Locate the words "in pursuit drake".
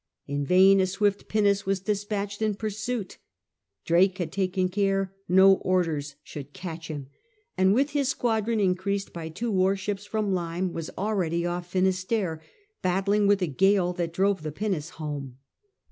2.41-4.17